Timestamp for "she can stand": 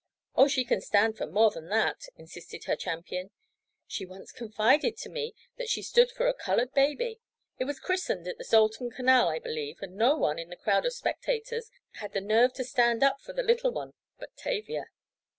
0.47-1.15